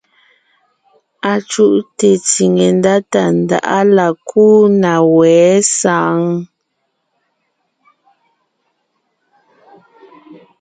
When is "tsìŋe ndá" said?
2.27-2.95